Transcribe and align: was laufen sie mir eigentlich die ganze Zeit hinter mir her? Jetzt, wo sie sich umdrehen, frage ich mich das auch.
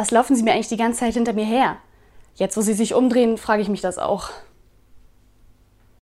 was 0.00 0.10
laufen 0.12 0.34
sie 0.34 0.42
mir 0.42 0.54
eigentlich 0.54 0.68
die 0.68 0.78
ganze 0.78 1.00
Zeit 1.00 1.12
hinter 1.12 1.34
mir 1.34 1.44
her? 1.44 1.76
Jetzt, 2.34 2.56
wo 2.56 2.62
sie 2.62 2.72
sich 2.72 2.94
umdrehen, 2.94 3.36
frage 3.36 3.60
ich 3.60 3.68
mich 3.68 3.82
das 3.82 3.98
auch. 3.98 4.30